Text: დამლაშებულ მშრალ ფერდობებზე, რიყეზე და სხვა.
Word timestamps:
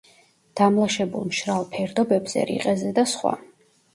დამლაშებულ 0.59 1.27
მშრალ 1.33 1.67
ფერდობებზე, 1.75 2.45
რიყეზე 2.51 2.93
და 3.01 3.07
სხვა. 3.15 3.37